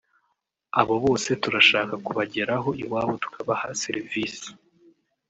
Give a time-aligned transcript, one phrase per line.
[0.79, 4.49] abo bose turashaka kubageraho iwabo tukabaha serivisi”